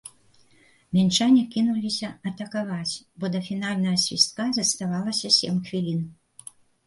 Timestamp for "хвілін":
5.69-6.01